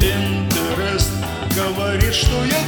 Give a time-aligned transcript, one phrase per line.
[0.00, 1.12] Пинтерест
[1.54, 2.62] говорит, что я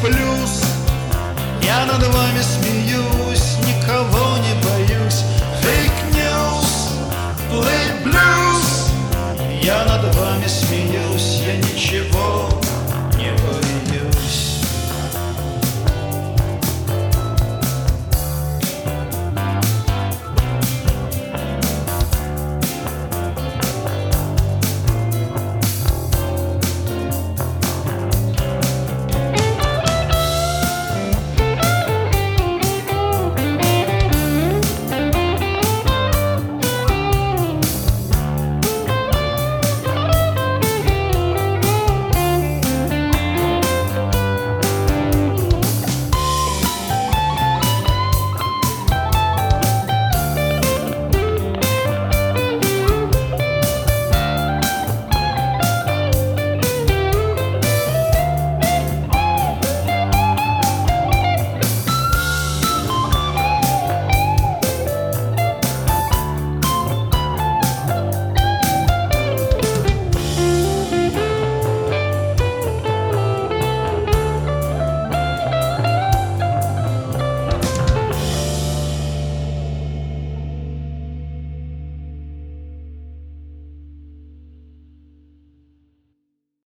[0.00, 0.62] плюс
[1.62, 5.24] Я над вами смеюсь, никого не боюсь.
[5.62, 6.92] Fake news,
[7.50, 8.90] play blues,
[9.62, 12.57] Я над вами смеюсь, я ничего